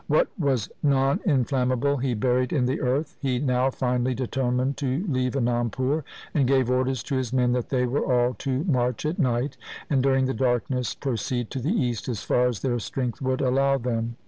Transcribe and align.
What 0.07 0.29
was 0.39 0.67
non 0.81 1.19
inflammable 1.27 1.97
he 1.97 2.15
buried 2.15 2.51
in 2.51 2.65
the 2.65 2.81
earth. 2.81 3.17
He 3.19 3.37
now 3.37 3.69
finally 3.69 4.15
determined 4.15 4.75
to 4.77 5.05
leave 5.07 5.33
Anandpur, 5.33 6.03
and 6.33 6.47
gave 6.47 6.71
orders 6.71 7.03
to 7.03 7.17
his 7.17 7.31
men 7.31 7.51
that 7.51 7.69
they 7.69 7.85
were 7.85 8.03
all 8.11 8.33
to 8.39 8.63
march 8.63 9.05
at 9.05 9.19
night 9.19 9.57
and 9.91 10.01
during 10.01 10.25
the 10.25 10.33
darkness 10.33 10.95
proceed 10.95 11.51
to 11.51 11.59
the 11.59 11.69
east 11.69 12.09
as 12.09 12.23
far 12.23 12.47
as 12.47 12.61
their 12.61 12.79
strength 12.79 13.21
would 13.21 13.41
allow 13.41 13.77
them. 13.77 14.15